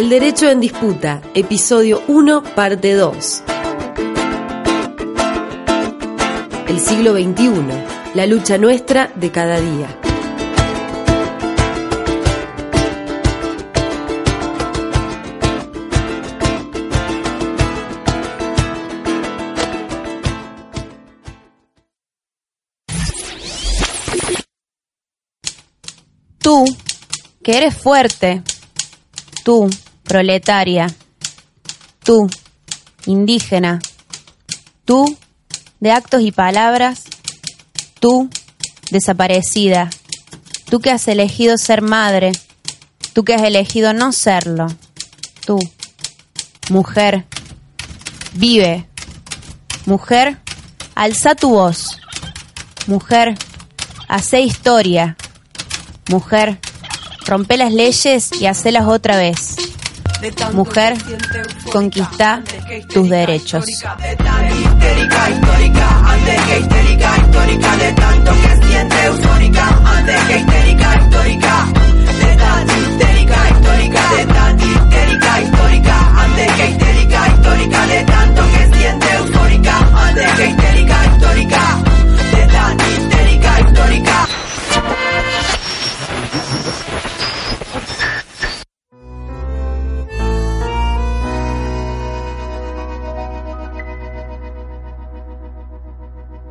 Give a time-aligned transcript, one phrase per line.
[0.00, 3.42] El derecho en disputa, episodio 1, parte 2.
[6.68, 9.98] El siglo XXI, la lucha nuestra de cada día.
[26.38, 26.64] Tú,
[27.44, 28.42] que eres fuerte.
[29.44, 29.68] Tú,
[30.10, 30.92] proletaria.
[32.02, 32.28] Tú,
[33.06, 33.78] indígena.
[34.84, 35.16] Tú,
[35.78, 37.04] de actos y palabras.
[38.00, 38.28] Tú,
[38.90, 39.88] desaparecida.
[40.68, 42.32] Tú que has elegido ser madre.
[43.12, 44.66] Tú que has elegido no serlo.
[45.46, 45.60] Tú,
[46.70, 47.26] mujer.
[48.32, 48.88] Vive.
[49.86, 50.38] Mujer,
[50.96, 52.00] alza tu voz.
[52.88, 53.36] Mujer,
[54.08, 55.16] hace historia.
[56.08, 56.58] Mujer,
[57.26, 59.69] rompe las leyes y hacelas otra vez.
[60.52, 60.94] Mujer,
[61.72, 62.42] conquista
[62.92, 63.64] tus derechos.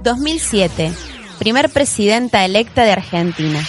[0.09, 0.91] ...2007...
[1.37, 3.63] Primer presidenta electa de Argentina.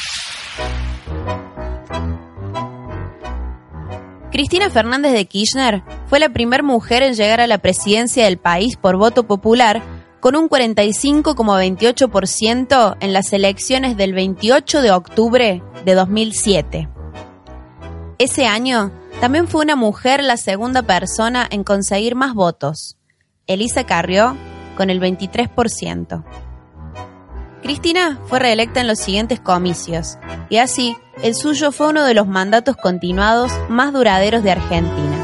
[4.33, 8.77] Cristina Fernández de Kirchner fue la primera mujer en llegar a la presidencia del país
[8.77, 9.83] por voto popular
[10.19, 16.89] con un 45,28% en las elecciones del 28 de octubre de 2007.
[18.19, 18.91] Ese año
[19.21, 22.97] también fue una mujer la segunda persona en conseguir más votos,
[23.47, 24.37] Elisa Carrió
[24.77, 26.25] con el 23%.
[27.63, 30.17] Cristina fue reelecta en los siguientes comicios,
[30.49, 35.19] y así el suyo fue uno de los mandatos continuados más duraderos de Argentina.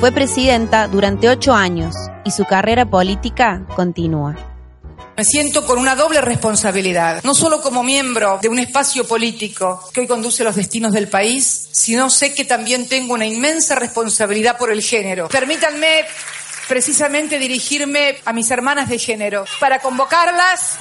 [0.00, 1.94] Fue presidenta durante ocho años
[2.24, 4.36] y su carrera política continúa.
[5.16, 10.00] Me siento con una doble responsabilidad, no solo como miembro de un espacio político que
[10.00, 14.72] hoy conduce los destinos del país, sino sé que también tengo una inmensa responsabilidad por
[14.72, 15.28] el género.
[15.28, 16.06] Permítanme
[16.70, 20.76] precisamente dirigirme a mis hermanas de género para convocarlas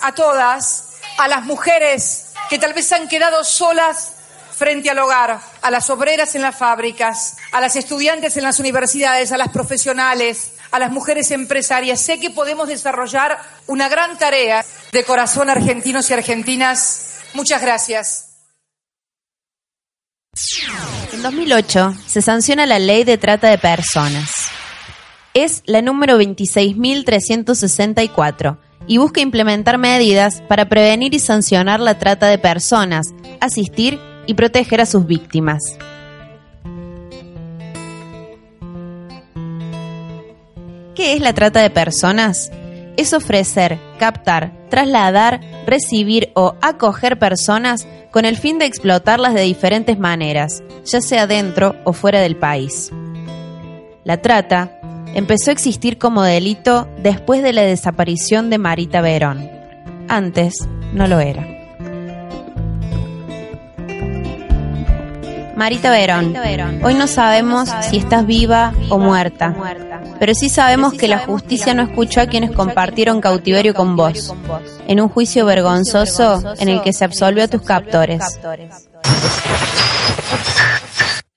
[0.00, 4.12] a todas, a las mujeres que tal vez han quedado solas
[4.56, 9.32] frente al hogar, a las obreras en las fábricas, a las estudiantes en las universidades,
[9.32, 12.00] a las profesionales, a las mujeres empresarias.
[12.00, 17.16] Sé que podemos desarrollar una gran tarea de corazón argentinos y argentinas.
[17.32, 18.33] Muchas gracias.
[21.12, 24.48] En 2008 se sanciona la ley de trata de personas.
[25.32, 32.38] Es la número 26.364 y busca implementar medidas para prevenir y sancionar la trata de
[32.38, 33.06] personas,
[33.40, 35.60] asistir y proteger a sus víctimas.
[40.94, 42.52] ¿Qué es la trata de personas?
[42.96, 49.98] Es ofrecer, captar, trasladar, recibir o acoger personas con el fin de explotarlas de diferentes
[49.98, 52.92] maneras, ya sea dentro o fuera del país.
[54.04, 54.78] La trata
[55.14, 59.50] empezó a existir como delito después de la desaparición de Marita Verón.
[60.08, 61.54] Antes no lo era.
[65.56, 66.34] Marita Verón,
[66.82, 69.54] hoy no sabemos si estás viva o muerta,
[70.24, 74.34] pero sí sabemos que la justicia no escuchó a quienes compartieron cautiverio con vos,
[74.88, 78.40] en un juicio vergonzoso en el que se absolvió a tus captores.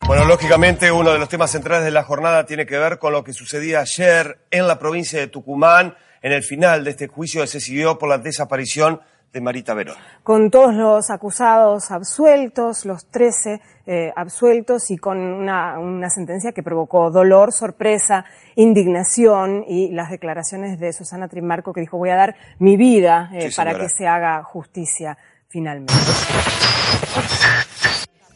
[0.06, 3.26] Bueno, lógicamente uno de los temas centrales de la jornada tiene que ver con lo
[3.26, 7.48] que sucedía ayer en la provincia de Tucumán, en el final de este juicio que
[7.48, 9.02] se siguió por la desaparición
[9.32, 9.96] de Marita Verón.
[10.24, 16.64] Con todos los acusados absueltos, los 13 eh, absueltos y con una, una sentencia que
[16.64, 18.26] provocó dolor, sorpresa,
[18.56, 23.50] indignación y las declaraciones de Susana Trimarco que dijo voy a dar mi vida eh,
[23.50, 25.94] Sí, para que se haga justicia finalmente.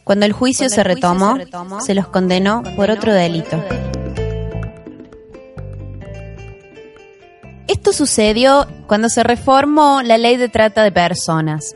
[0.04, 1.36] Cuando el juicio, se, retomó,
[1.80, 3.62] se los condenó por otro delito.
[7.72, 11.74] Esto sucedió cuando se reformó la ley de trata de personas.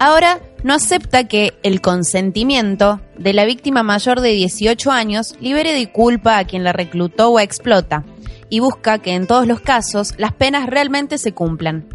[0.00, 5.92] Ahora no acepta que el consentimiento de la víctima mayor de 18 años libere de
[5.92, 8.04] culpa a quien la reclutó o explota
[8.50, 11.86] y busca que en todos los casos las penas realmente se cumplan.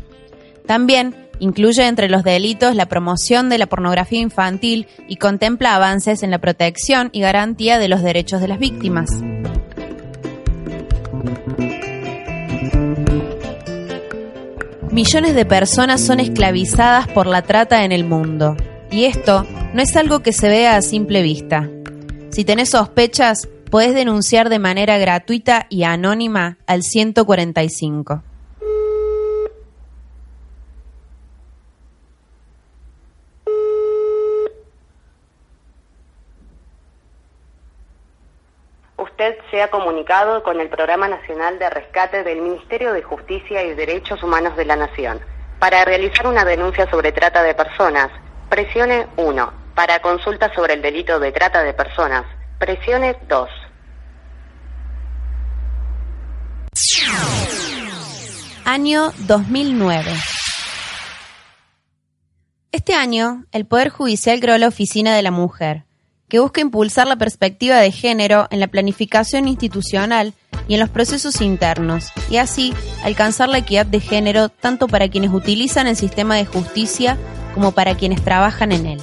[0.66, 6.32] También incluye entre los delitos la promoción de la pornografía infantil y contempla avances en
[6.32, 9.10] la protección y garantía de los derechos de las víctimas.
[14.94, 18.56] Millones de personas son esclavizadas por la trata en el mundo.
[18.92, 19.44] Y esto
[19.74, 21.68] no es algo que se vea a simple vista.
[22.30, 28.22] Si tenés sospechas, podés denunciar de manera gratuita y anónima al 145.
[39.14, 43.76] Usted se ha comunicado con el Programa Nacional de Rescate del Ministerio de Justicia y
[43.76, 45.20] Derechos Humanos de la Nación.
[45.60, 48.10] Para realizar una denuncia sobre trata de personas,
[48.50, 49.54] presione 1.
[49.76, 52.26] Para consulta sobre el delito de trata de personas,
[52.58, 53.50] presione 2.
[58.66, 60.12] Año 2009.
[62.72, 65.84] Este año, el Poder Judicial creó la Oficina de la Mujer,
[66.34, 70.34] que busca impulsar la perspectiva de género en la planificación institucional
[70.68, 75.32] y en los procesos internos, y así alcanzar la equidad de género tanto para quienes
[75.32, 77.20] utilizan el sistema de justicia
[77.54, 79.02] como para quienes trabajan en él.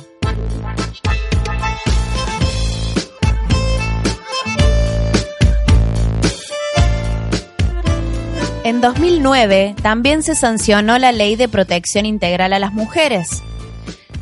[8.65, 13.45] En 2009 también se sancionó la Ley de Protección Integral a las Mujeres.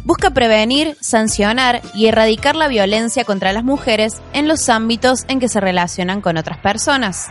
[0.09, 5.51] Busca prevenir, sancionar y erradicar la violencia contra las mujeres en los ámbitos en que
[5.51, 7.27] se relacionan con otras personas.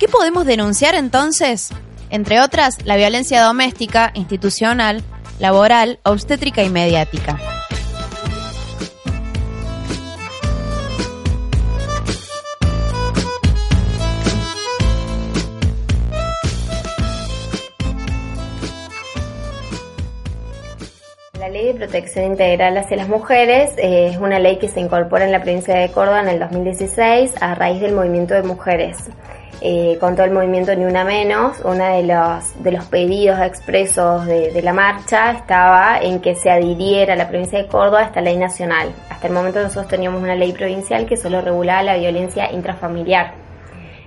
[0.00, 1.68] ¿Qué podemos denunciar entonces?
[2.10, 5.04] Entre otras, la violencia doméstica, institucional,
[5.38, 7.38] laboral, obstétrica y mediática.
[21.78, 25.76] Protección Integral hacia las Mujeres eh, es una ley que se incorpora en la provincia
[25.76, 28.96] de Córdoba en el 2016 a raíz del movimiento de mujeres.
[29.60, 34.26] Eh, con todo el movimiento Ni Una Menos, uno de los, de los pedidos expresos
[34.26, 38.04] de, de, la marcha estaba en que se adhiriera a la provincia de Córdoba a
[38.04, 38.92] esta ley nacional.
[39.08, 43.47] Hasta el momento nosotros teníamos una ley provincial que solo regulaba la violencia intrafamiliar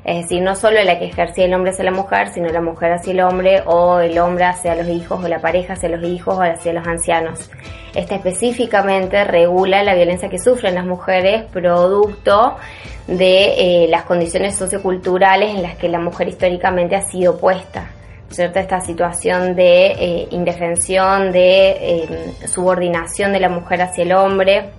[0.04, 2.94] es decir, no solo la que ejercía el hombre hacia la mujer, sino la mujer
[2.94, 6.38] hacia el hombre o el hombre hacia los hijos o la pareja hacia los hijos
[6.38, 7.52] o hacia los ancianos.
[7.94, 12.58] Esta específicamente regula la violencia que sufren las mujeres producto
[13.06, 17.92] de eh, las condiciones socioculturales en las que la mujer históricamente ha sido puesta.
[18.30, 18.60] ¿cierto?
[18.60, 24.72] Esta situación de eh, indefensión, de eh, subordinación de la mujer hacia el hombre.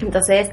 [0.00, 0.50] Entonces,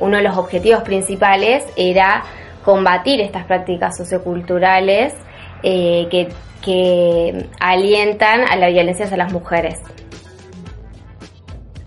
[0.00, 2.22] uno de los objetivos principales era
[2.64, 5.14] combatir estas prácticas socioculturales
[5.62, 6.28] eh, que,
[7.60, 9.80] alientan a la violencia hacia las mujeres.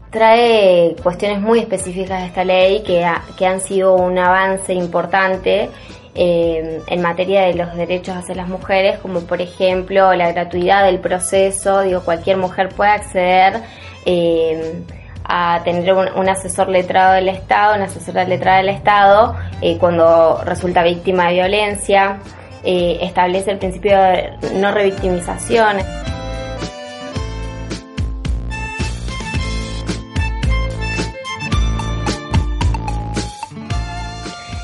[0.10, 3.06] Trae cuestiones muy específicas de esta ley que,
[3.38, 5.70] que han sido un avance importante
[6.14, 11.00] eh, en materia de los derechos hacia las mujeres, como por ejemplo la gratuidad del
[11.00, 13.62] proceso, digo, cualquier mujer puede acceder
[14.06, 14.84] eh,
[15.34, 20.84] a tener un, asesor letrado del Estado, una asesora letrada del Estado, eh, cuando resulta
[20.84, 22.20] víctima de violencia,
[22.66, 25.78] eh, establece el principio de no revictimización.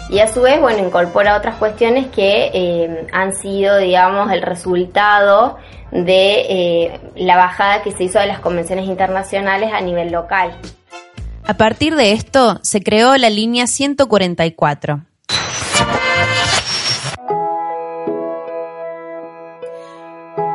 [0.09, 5.57] Y a su vez, bueno, incorpora otras cuestiones que eh, han sido, digamos, el resultado
[5.91, 10.57] de eh, la bajada que se hizo de las convenciones internacionales a nivel local.
[11.45, 15.03] A partir de esto se creó la línea 144.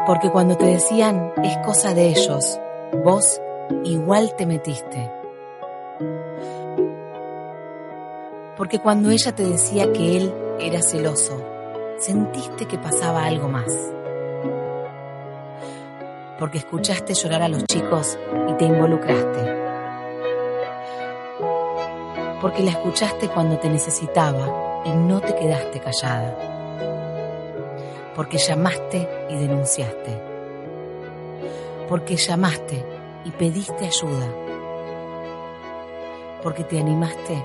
[0.06, 2.58] Porque cuando te decían es cosa de ellos,
[3.04, 3.40] vos
[3.84, 5.10] igual te metiste.
[8.56, 11.42] Porque cuando ella te decía que él era celoso,
[11.98, 13.72] sentiste que pasaba algo más
[16.42, 18.18] porque escuchaste llorar a los chicos
[18.48, 19.40] y te involucraste.
[22.40, 26.36] Porque la escuchaste cuando te necesitaba y no te quedaste callada.
[28.16, 30.20] Porque llamaste y denunciaste.
[31.88, 32.84] Porque llamaste
[33.24, 34.26] y pediste ayuda.
[36.42, 37.40] porque te animaste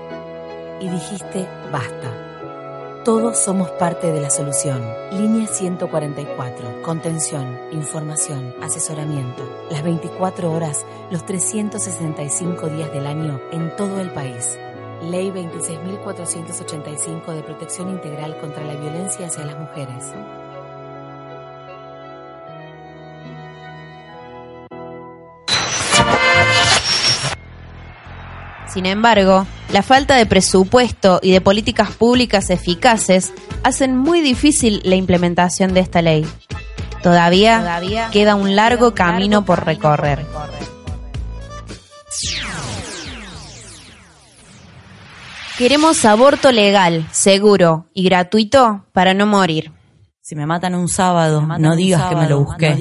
[0.80, 2.26] y dijiste basta.
[3.08, 4.84] Todos somos parte de la solución.
[5.14, 6.82] Línea 144.
[6.82, 9.50] Contención, información, asesoramiento.
[9.72, 14.60] Las 24 horas, los 365 días del año en todo el país.
[15.04, 20.14] Ley 26.485 de Protección Integral contra la Violencia hacia las Mujeres.
[28.77, 34.93] Sin embargo, la falta de presupuesto y de políticas públicas eficaces hacen muy difícil la
[34.93, 36.27] implementación de esta ley.
[37.01, 37.81] Todavía,
[38.12, 40.24] queda un largo camino por recorrer.
[45.57, 49.72] Queremos aborto legal, seguro y gratuito para no morir.
[50.27, 52.75] Si me matan un sábado, no digas que me lo busqué.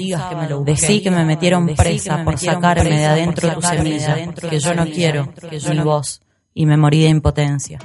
[0.65, 5.31] Decí que me metieron presa por sacarme de adentro tu semilla, que yo no quiero,
[5.71, 6.19] ni vos,
[6.53, 7.79] y me morí de impotencia.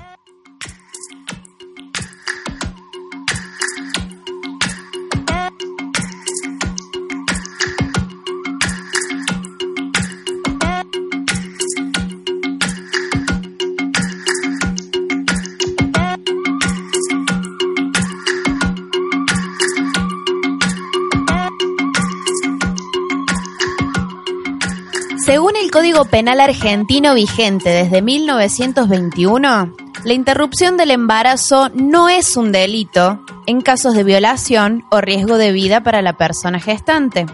[25.82, 29.74] Código Penal argentino vigente desde 1921,
[30.04, 35.50] la interrupción del embarazo no es un delito en casos de violación o riesgo de
[35.50, 37.26] vida para la persona gestante.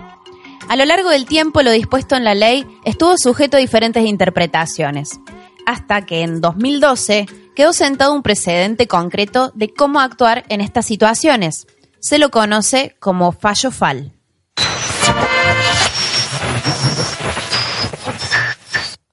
[0.67, 5.21] A lo largo del tiempo lo dispuesto en la ley estuvo sujeto a diferentes interpretaciones,
[5.67, 11.67] hasta que en 2012 quedó sentado un precedente concreto de cómo actuar en estas situaciones.
[12.01, 14.18] Se lo conoce como fallo FAL.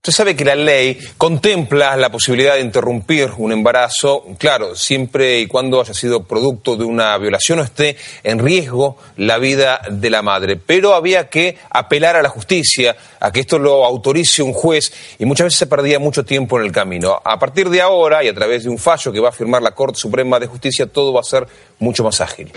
[0.06, 5.48] Usted sabe que la ley contempla la posibilidad de interrumpir un embarazo, claro, siempre y
[5.48, 10.22] cuando haya sido producto de una violación o esté en riesgo la vida de la
[10.22, 10.58] madre.
[10.58, 15.26] Pero había que apelar a la justicia, a que esto lo autorice un juez y
[15.26, 17.20] muchas veces se perdía mucho tiempo en el camino.
[17.26, 19.72] A partir de ahora y a través de un fallo que va a firmar la
[19.72, 21.48] Corte Suprema de Justicia, todo va a ser
[21.80, 22.52] mucho más ágil.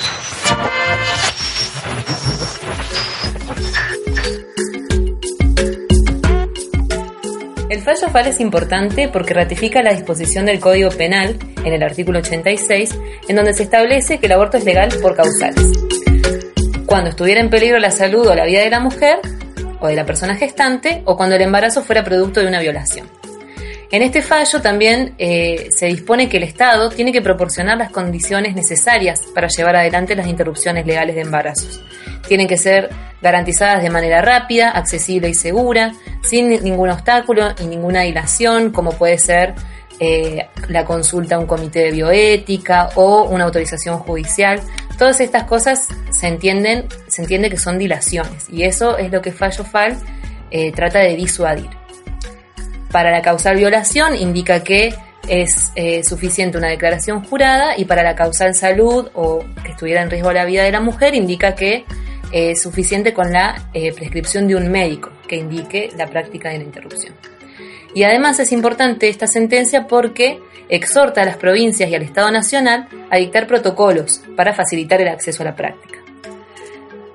[7.69, 12.21] El fallo FAL es importante porque ratifica la disposición del Código Penal en el artículo
[12.21, 12.99] 86,
[13.29, 15.73] en donde se establece que el aborto es legal por causales.
[16.87, 19.19] Cuando estuviera en peligro la salud o la vida de la mujer
[19.81, 23.07] o de la persona gestante o cuando el embarazo fuera producto de una violación.
[23.91, 28.55] En este fallo también eh, se dispone que el Estado tiene que proporcionar las condiciones
[28.55, 31.83] necesarias para llevar adelante las interrupciones legales de embarazos.
[32.27, 32.89] Tienen que ser
[33.21, 39.19] garantizadas de manera rápida, accesible y segura, sin ningún obstáculo y ninguna dilación, como puede
[39.19, 39.55] ser
[40.01, 44.61] eh, la consulta a un comité de bioética o una autorización judicial.
[44.97, 49.33] Todas estas cosas se entienden, se entiende que son dilaciones y eso es lo que
[49.33, 49.97] Fallo FAL
[50.51, 51.71] eh, trata de disuadir.
[52.93, 54.95] Para la causal violación indica que
[55.27, 60.11] es eh, suficiente una declaración jurada y para la causal salud o que estuviera en
[60.11, 61.85] riesgo la vida de la mujer indica que
[62.33, 66.65] es suficiente con la eh, prescripción de un médico que indique la práctica de la
[66.65, 67.15] interrupción.
[67.95, 72.89] Y además es importante esta sentencia porque exhorta a las provincias y al Estado Nacional
[73.11, 75.99] a dictar protocolos para facilitar el acceso a la práctica.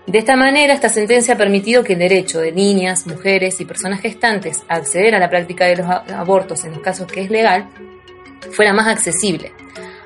[0.08, 4.02] De esta manera, esta sentencia ha permitido que el derecho de niñas, mujeres y personas
[4.02, 7.70] gestantes a acceder a la práctica de los abortos en los casos que es legal
[8.52, 9.54] fuera más accesible,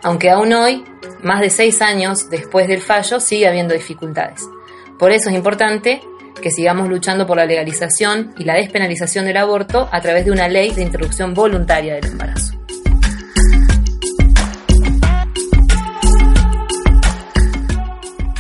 [0.04, 0.84] aunque aún hoy,
[1.24, 4.44] más de seis años después del fallo, sigue habiendo dificultades.
[4.98, 6.02] Por eso es importante
[6.42, 10.48] que sigamos luchando por la legalización y la despenalización del aborto a través de una
[10.48, 12.54] ley de interrupción voluntaria del embarazo.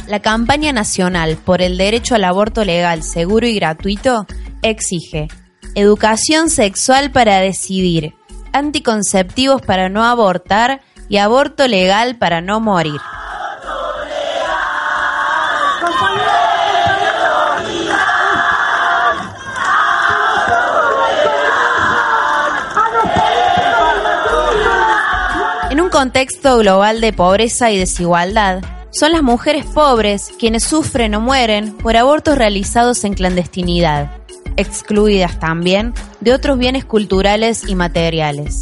[0.07, 4.25] La campaña nacional por el derecho al aborto legal, seguro y gratuito
[4.63, 5.27] exige
[5.75, 8.15] educación sexual para decidir,
[8.51, 12.99] anticonceptivos para no abortar y aborto legal para no morir.
[25.87, 31.77] Un contexto global de pobreza y desigualdad, son las mujeres pobres quienes sufren o mueren
[31.77, 34.11] por abortos realizados en clandestinidad,
[34.57, 38.59] excluidas también de otros bienes culturales y materiales.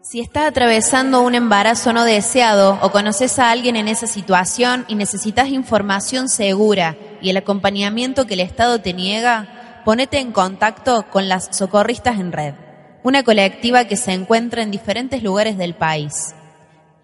[0.00, 4.94] Si estás atravesando un embarazo no deseado o conoces a alguien en esa situación y
[4.94, 9.55] necesitas información segura y el acompañamiento que el Estado te niega,
[9.86, 12.54] ponete en contacto con las Socorristas en Red,
[13.04, 16.34] una colectiva que se encuentra en diferentes lugares del país.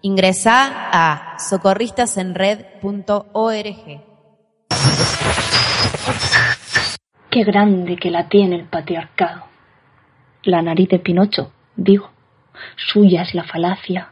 [0.01, 4.01] Ingresa a socorristasenred.org.
[7.29, 9.45] Qué grande que la tiene el patriarcado.
[10.43, 12.11] La nariz de Pinocho, digo.
[12.75, 14.09] Suya es la falacia.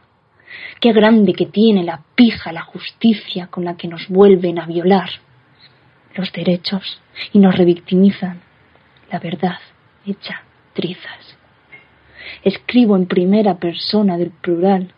[0.80, 5.10] Qué grande que tiene la pija la justicia con la que nos vuelven a violar
[6.14, 7.02] los derechos
[7.34, 8.40] y nos revictimizan.
[9.12, 9.58] La verdad
[10.06, 10.42] hecha
[10.72, 11.36] trizas.
[12.42, 14.94] Escribo en primera persona del plural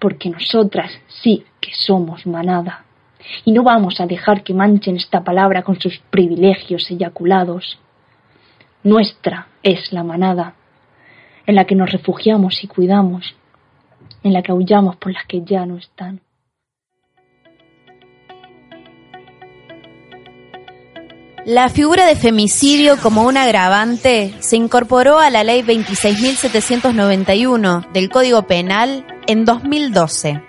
[0.00, 2.84] porque nosotras sí que somos manada.
[3.44, 7.78] Y no vamos a dejar que manchen esta palabra con sus privilegios eyaculados.
[8.82, 10.54] Nuestra es la manada,
[11.46, 13.34] en la que nos refugiamos y cuidamos,
[14.24, 16.20] en la que aullamos por las que ya no están.
[21.46, 28.46] La figura de femicidio como un agravante se incorporó a la ley 26.791 del Código
[28.46, 30.40] Penal en 2012.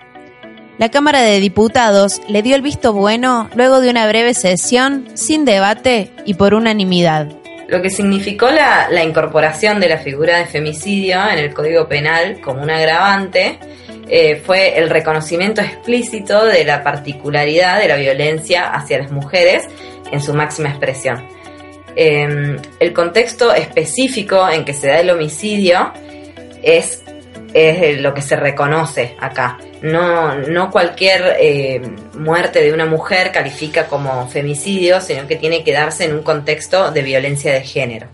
[0.78, 5.44] La Cámara de Diputados le dio el visto bueno luego de una breve sesión, sin
[5.44, 7.28] debate y por unanimidad.
[7.68, 12.62] Lo que significó la, incorporación de la figura de femicidio en el Código Penal como
[12.62, 13.58] un agravante
[14.08, 19.64] eh, fue el reconocimiento explícito de la particularidad de la violencia hacia las mujeres
[20.10, 21.26] en su máxima expresión.
[21.94, 25.92] Em, el contexto específico en que se da el homicidio
[26.62, 27.02] es,
[27.54, 29.58] es lo que se reconoce acá.
[29.80, 31.80] No, no cualquier eh,
[32.18, 36.90] muerte de una mujer califica como femicidio, sino que tiene que darse en un contexto
[36.90, 38.08] de violencia de género.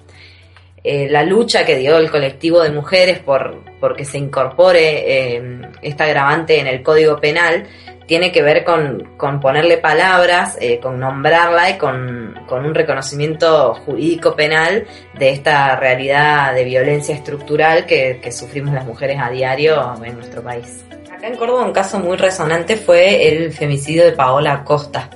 [0.85, 3.63] Eh, la lucha que dio el colectivo de mujeres por,
[3.97, 7.69] que se incorpore eh, esta agravante en el Código Penal
[8.07, 14.87] tiene que ver con, ponerle palabras, eh, con nombrarla y con, un reconocimiento jurídico penal
[15.19, 20.43] de esta realidad de violencia estructural que, que sufrimos las mujeres a diario en nuestro
[20.43, 20.85] país.
[21.11, 25.09] Acá en Córdoba un caso muy resonante fue el femicidio de Paola Costa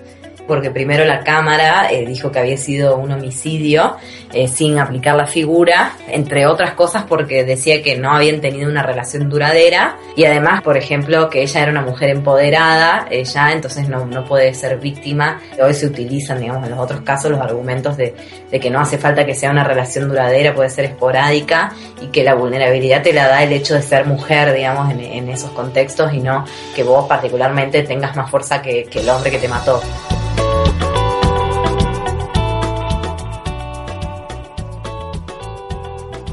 [0.46, 3.96] porque primero la Cámara eh, dijo que había sido un homicidio
[4.32, 8.82] eh, sin aplicar la figura, entre otras cosas porque decía que no habían tenido una
[8.82, 14.06] relación duradera y además, por ejemplo, que ella era una mujer empoderada, ella entonces no,
[14.26, 15.40] puede ser víctima.
[15.62, 18.14] Hoy se utilizan, digamos, en los otros casos los argumentos de,
[18.50, 22.34] que no hace falta que sea una relación duradera, puede ser esporádica y que la
[22.34, 26.44] vulnerabilidad te la da el hecho de ser mujer, digamos, en, esos contextos y no
[26.74, 29.80] que vos particularmente tengas más fuerza que el hombre que te mató.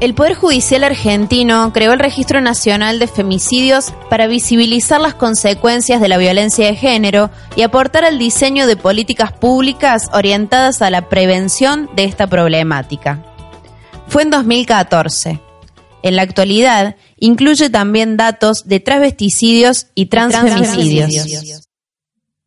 [0.04, 6.08] El Poder Judicial argentino creó el Registro Nacional de Femicidios para visibilizar las consecuencias de
[6.08, 11.88] la violencia de género y aportar al diseño de políticas públicas orientadas a la prevención
[11.96, 13.24] de esta problemática.
[14.06, 15.40] Fue en 2014.
[16.02, 21.64] En la actualidad, incluye también datos de transvesticidios y transfemicidios.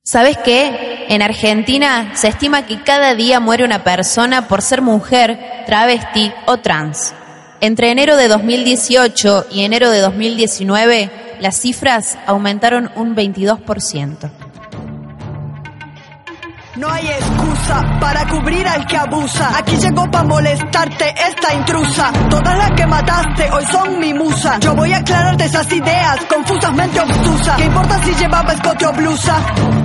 [0.04, 1.08] ¿Sabes qué?
[1.10, 6.58] En Argentina se estima que cada día muere una persona por ser mujer, travesti o
[6.58, 7.16] trans.
[7.60, 14.30] Entre enero de 2018 y enero de 2019, las cifras aumentaron un 22%.
[16.78, 19.58] No hay excusa para cubrir al que abusa.
[19.58, 22.12] Aquí llegó para molestarte esta intrusa.
[22.30, 24.60] Todas las que mataste hoy son mi musa.
[24.60, 27.56] Yo voy a aclararte esas ideas confusas, mente obtusa.
[27.56, 29.38] ¿Qué importa si llevaba escote o blusa?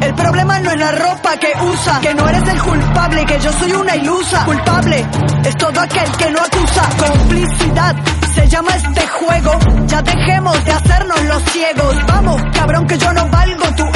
[0.03, 2.01] El problema no es la ropa que usa.
[2.01, 4.45] Que no eres el culpable, que yo soy una ilusa.
[4.45, 5.07] Culpable
[5.45, 6.89] es todo aquel que no acusa.
[7.09, 7.97] Complicidad
[8.35, 9.53] se llama este juego.
[9.87, 11.97] Ya dejemos de hacernos los ciegos.
[12.07, 13.92] Vamos, cabrón, que yo no valgo tu.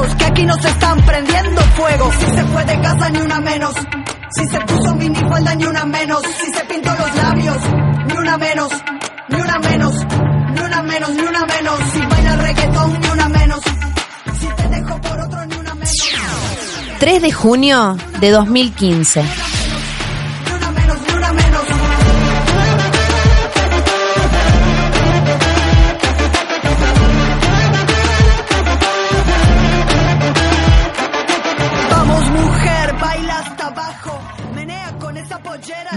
[0.00, 2.10] Que aquí nos están prendiendo fuego.
[2.12, 3.74] Si se fue de casa, ni una menos.
[4.30, 6.22] Si se puso minifalda, ni una menos.
[6.22, 7.56] Si se pintó los labios,
[8.06, 8.70] ni una menos.
[9.28, 9.94] Ni una menos.
[10.54, 11.78] Ni una menos, ni una menos.
[11.92, 13.60] Si baila reggaetón, ni una menos.
[14.40, 15.90] Si te dejo por otro, ni una menos.
[16.98, 19.24] 3 de junio de 2015.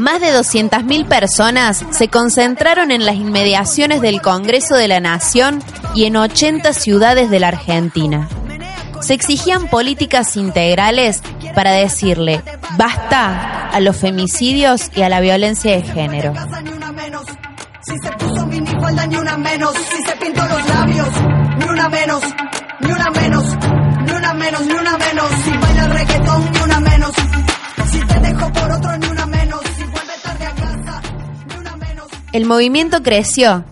[0.03, 5.63] Más de 200.000 personas se concentraron en las inmediaciones del Congreso de la Nación
[5.95, 8.27] y en 80 ciudades de la Argentina.
[8.99, 11.23] Se exigían políticas integrales
[11.55, 12.43] para decirle
[12.77, 16.33] basta a los femicidios y a la violencia de género.
[32.33, 33.63] El movimiento creció,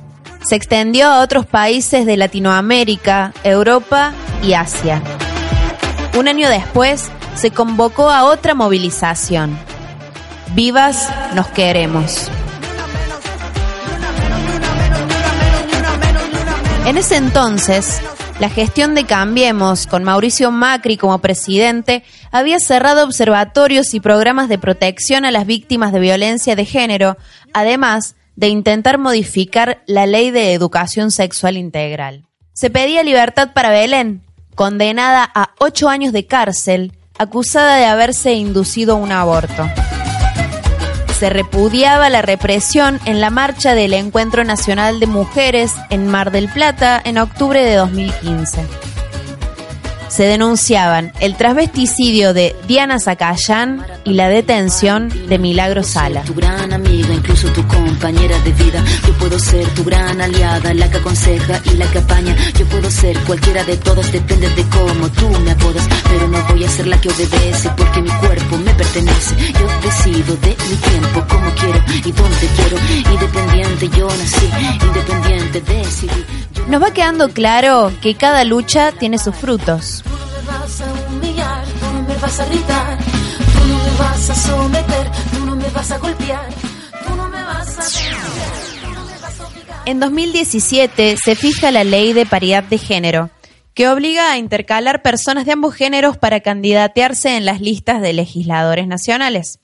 [0.47, 5.01] se extendió a otros países de Latinoamérica, Europa y Asia.
[6.15, 9.57] Un año después, se convocó a otra movilización.
[10.53, 12.29] Vivas nos queremos.
[16.85, 17.99] En ese entonces,
[18.39, 24.59] la gestión de Cambiemos, con Mauricio Macri como presidente, había cerrado observatorios y programas de
[24.59, 27.17] protección a las víctimas de violencia de género,
[27.53, 32.25] además de intentar modificar la ley de educación sexual integral.
[32.53, 34.23] Se pedía libertad para Belén,
[34.55, 39.69] condenada a ocho años de cárcel, acusada de haberse inducido un aborto.
[41.19, 46.49] Se repudiaba la represión en la marcha del Encuentro Nacional de Mujeres en Mar del
[46.49, 48.90] Plata en octubre de 2015
[50.11, 56.23] se denunciaban el transvesticidio de Diana Zacayán y la detención de Milagro Sala.
[56.23, 58.83] Tu gran amiga, incluso tu compañera de vida.
[59.07, 62.35] Yo puedo ser tu gran aliada, la que aconseja y la que apaña.
[62.59, 65.87] Yo puedo ser cualquiera de todas, depende de cómo tú me apodas.
[66.03, 69.33] Pero no voy a ser la que obedece porque mi cuerpo me pertenece.
[69.53, 72.77] Yo decido de mi tiempo, como quiero y dónde quiero.
[73.13, 74.49] Independiente yo nací,
[74.85, 76.25] independiente decidí.
[76.67, 80.00] Nos va quedando claro que cada lucha tiene sus frutos.
[80.03, 83.97] Tú no me vas a humillar, tú no me vas a gritar, tú no me
[83.97, 86.49] vas a someter, tú no me vas a golpear,
[87.07, 88.61] tú no me vas a...
[89.85, 93.29] En 2017 se fija la ley de paridad de género,
[93.73, 98.87] que obliga a intercalar personas de ambos géneros para candidatearse en las listas de legisladores
[98.87, 99.59] nacionales.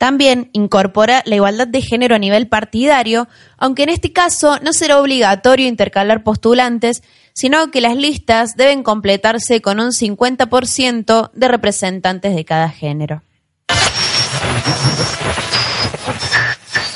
[0.00, 4.98] También incorpora la igualdad de género a nivel partidario, aunque en este caso no será
[4.98, 7.02] obligatorio intercalar postulantes,
[7.40, 13.22] sino que las listas deben completarse con un 50% de representantes de cada género.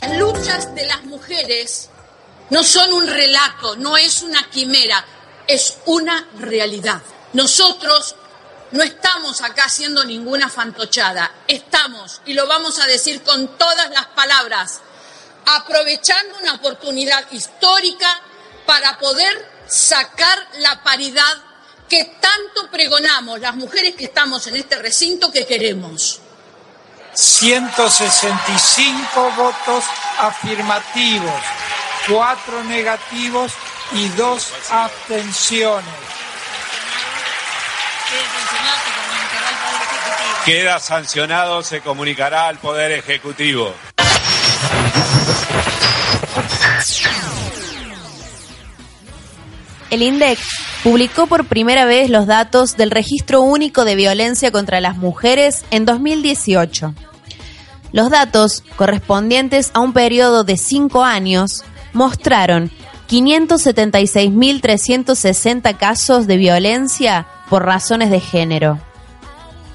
[0.03, 1.89] Las luchas de las mujeres
[2.51, 5.03] no son un relato, no es una quimera,
[5.47, 7.01] es una realidad.
[7.33, 8.15] Nosotros
[8.73, 14.09] no estamos acá haciendo ninguna fantochada, estamos, y lo vamos a decir con todas las
[14.09, 14.83] palabras,
[15.47, 18.21] aprovechando una oportunidad histórica
[18.67, 21.23] para poder sacar la paridad
[21.89, 26.21] que tanto pregonamos las mujeres que estamos en este recinto que queremos.
[27.15, 29.85] 165 votos
[30.19, 31.41] afirmativos,
[32.09, 33.53] 4 negativos
[33.93, 35.95] y 2 abstenciones.
[40.45, 43.75] Queda sancionado, se comunicará al Poder Ejecutivo.
[49.95, 50.39] El INDEC
[50.83, 55.85] publicó por primera vez los datos del Registro Único de Violencia contra las Mujeres en
[55.85, 56.93] 2018.
[57.93, 62.73] Los datos, correspondientes a un periodo de cinco años, mostraron
[63.09, 68.81] 576.360 casos de violencia por razones de género.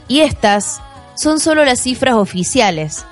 [0.10, 0.82] Y estas
[1.16, 3.06] son solo las cifras oficiales.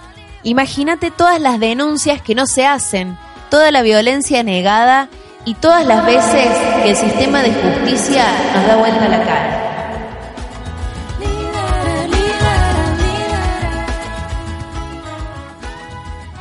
[0.43, 3.17] Imagínate todas las denuncias que no se hacen,
[3.49, 5.07] toda la violencia negada
[5.47, 6.45] y todas las veces
[6.83, 9.63] que el sistema de justicia nos da vuelta la cara.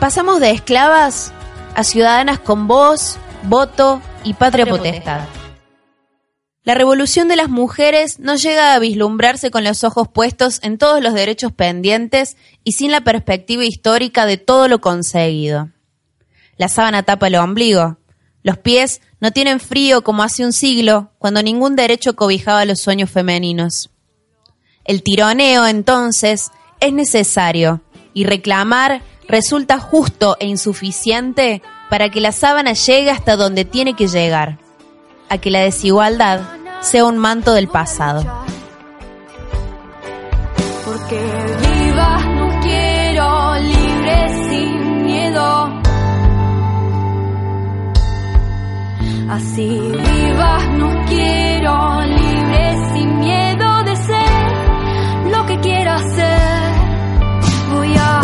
[0.01, 1.33] Pasamos de esclavas
[1.77, 5.21] a ciudadanas con voz, voto y patria potestad.
[6.65, 11.01] La revolución de las mujeres no llega a vislumbrarse con los ojos puestos en todos
[11.01, 15.71] los derechos pendientes y sin la perspectiva histórica de todo lo conseguido.
[16.57, 17.99] La sábana tapa el ombligo.
[18.47, 23.11] Los pies no tienen frío como hace un siglo, cuando ningún derecho cobijaba los sueños
[23.11, 23.91] femeninos.
[24.85, 27.81] El tironeo, entonces, es necesario
[28.15, 34.07] y reclamar resulta justo e insuficiente para que la sábana llegue hasta donde tiene que
[34.07, 34.61] llegar,
[35.29, 36.43] a que la desigualdad
[36.83, 38.25] sea un manto del pasado.
[49.29, 56.73] Así vivas no quiero, libre sin miedo de ser lo que quiera ser.
[57.73, 58.21] Voy a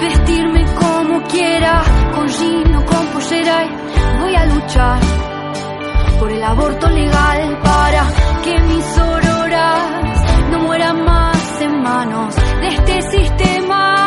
[0.00, 1.82] vestirme como quiera,
[2.14, 5.00] con jean o con pollera y voy a luchar
[6.20, 8.04] por el aborto legal para
[8.44, 14.03] que mis auroras no mueran más en manos de este sistema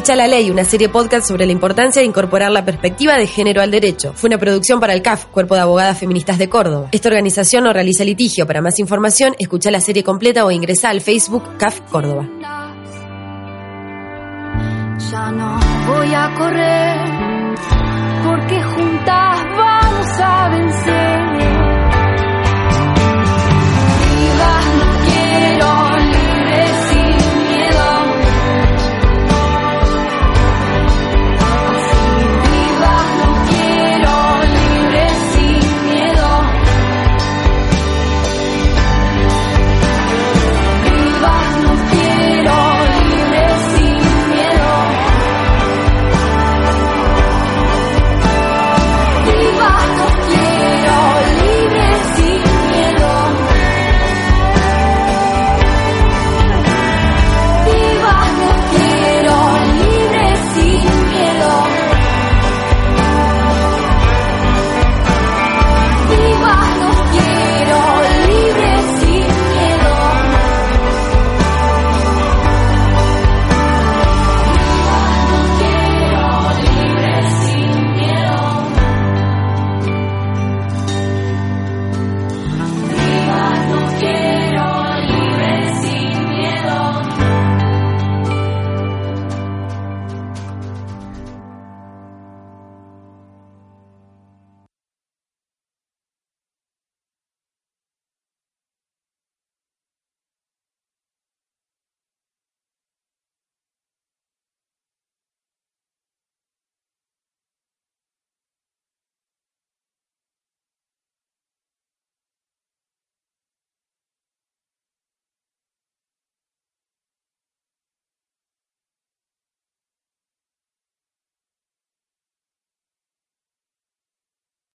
[0.00, 3.60] Echa la Ley, una serie podcast sobre la importancia de incorporar la perspectiva de género
[3.60, 4.14] al derecho.
[4.14, 6.88] Fue una producción para el CAF, Cuerpo de Abogadas Feministas de Córdoba.
[6.90, 8.46] Esta organización no realiza litigio.
[8.46, 12.26] Para más información, escucha la serie completa o ingresa al Facebook CAF Córdoba.
[15.10, 16.98] Ya no voy a correr
[18.24, 21.29] porque juntas vamos a vencer.